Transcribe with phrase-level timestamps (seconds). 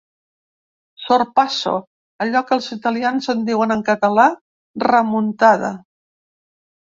[1.07, 1.73] Sorpasso’,
[2.25, 4.25] allò que els italians en diuen, en català,
[4.87, 5.71] ‘remuntada’